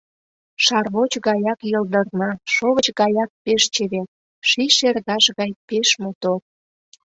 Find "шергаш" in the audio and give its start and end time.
4.77-5.25